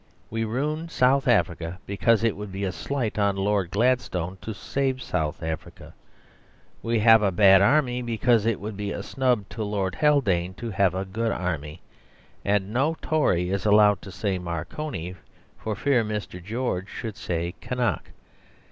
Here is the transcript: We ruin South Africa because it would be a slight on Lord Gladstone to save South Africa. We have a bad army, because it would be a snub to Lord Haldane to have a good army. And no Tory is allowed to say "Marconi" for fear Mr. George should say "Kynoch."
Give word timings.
We 0.31 0.45
ruin 0.45 0.89
South 0.89 1.27
Africa 1.27 1.77
because 1.85 2.23
it 2.23 2.35
would 2.35 2.51
be 2.51 2.63
a 2.63 2.71
slight 2.71 3.19
on 3.19 3.35
Lord 3.35 3.69
Gladstone 3.69 4.39
to 4.41 4.51
save 4.51 4.99
South 4.99 5.43
Africa. 5.43 5.93
We 6.81 6.97
have 6.97 7.21
a 7.21 7.31
bad 7.31 7.61
army, 7.61 8.01
because 8.01 8.47
it 8.47 8.59
would 8.59 8.75
be 8.75 8.91
a 8.91 9.03
snub 9.03 9.47
to 9.49 9.63
Lord 9.63 9.93
Haldane 9.93 10.55
to 10.55 10.71
have 10.71 10.95
a 10.95 11.05
good 11.05 11.31
army. 11.31 11.81
And 12.43 12.73
no 12.73 12.97
Tory 12.99 13.51
is 13.51 13.63
allowed 13.63 14.01
to 14.01 14.11
say 14.11 14.39
"Marconi" 14.39 15.13
for 15.59 15.75
fear 15.75 16.03
Mr. 16.03 16.43
George 16.43 16.89
should 16.89 17.15
say 17.15 17.53
"Kynoch." 17.61 18.09